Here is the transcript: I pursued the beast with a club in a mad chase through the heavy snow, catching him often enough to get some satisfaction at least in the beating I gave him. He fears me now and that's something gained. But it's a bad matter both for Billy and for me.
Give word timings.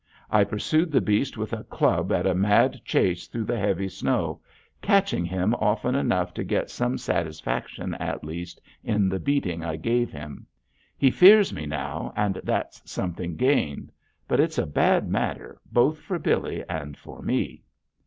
I 0.31 0.45
pursued 0.45 0.91
the 0.91 0.99
beast 0.99 1.37
with 1.37 1.53
a 1.53 1.63
club 1.65 2.11
in 2.11 2.25
a 2.25 2.33
mad 2.33 2.81
chase 2.83 3.27
through 3.27 3.43
the 3.43 3.59
heavy 3.59 3.87
snow, 3.87 4.41
catching 4.81 5.25
him 5.25 5.53
often 5.53 5.93
enough 5.93 6.33
to 6.33 6.43
get 6.43 6.71
some 6.71 6.97
satisfaction 6.97 7.93
at 7.93 8.23
least 8.23 8.59
in 8.83 9.09
the 9.09 9.19
beating 9.19 9.63
I 9.63 9.75
gave 9.75 10.11
him. 10.11 10.47
He 10.97 11.11
fears 11.11 11.53
me 11.53 11.67
now 11.67 12.13
and 12.15 12.41
that's 12.43 12.81
something 12.91 13.35
gained. 13.35 13.91
But 14.27 14.39
it's 14.39 14.57
a 14.57 14.65
bad 14.65 15.07
matter 15.07 15.61
both 15.71 15.99
for 15.99 16.17
Billy 16.17 16.63
and 16.67 16.97
for 16.97 17.21
me. 17.21 17.61